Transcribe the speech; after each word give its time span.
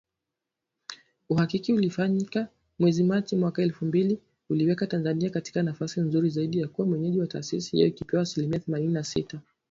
Uhakiki 1.29 1.73
ulifanyika 1.73 2.47
mwezi 2.79 3.03
Machi 3.03 3.35
mwaka 3.35 3.61
elfu 3.61 3.85
mbili 3.85 4.19
uliiweka 4.49 4.87
Tanzania 4.87 5.29
katika 5.29 5.63
nafasi 5.63 6.01
nzuri 6.01 6.29
zaidi 6.29 6.67
kuwa 6.67 6.87
mwenyeji 6.87 7.19
wa 7.19 7.27
taasisi 7.27 7.71
hiyo 7.71 7.87
ikipewa 7.87 8.23
asilimia 8.23 8.59
themanini 8.59 8.93
na 8.93 9.03
sita 9.03 9.41